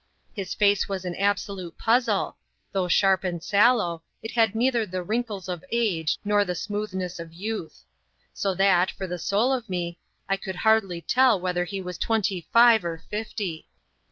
His 0.33 0.55
face 0.55 0.89
was 0.89 1.05
an 1.05 1.13
absolute 1.15 1.77
puzzle; 1.77 2.35
though 2.71 2.87
sharp 2.87 3.23
and 3.23 3.43
sallow, 3.43 4.01
it 4.23 4.31
had 4.31 4.55
neither 4.55 4.83
the 4.83 5.03
wrinkles 5.03 5.47
of 5.47 5.63
age 5.71 6.17
nor 6.25 6.43
the 6.43 6.55
smoothness 6.55 7.19
of 7.19 7.33
youth; 7.35 7.83
so 8.33 8.55
that, 8.55 8.89
for 8.89 9.05
the 9.05 9.19
soul 9.19 9.53
of 9.53 9.69
me, 9.69 9.99
I 10.27 10.37
could 10.37 10.55
hardly 10.55 11.01
tell 11.01 11.39
whether 11.39 11.65
he 11.65 11.81
was 11.81 11.99
twenty 11.99 12.47
five 12.51 12.83
or 12.83 13.03
fififcy. 13.13 13.65